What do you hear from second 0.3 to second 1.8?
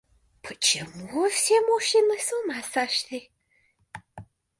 Почему все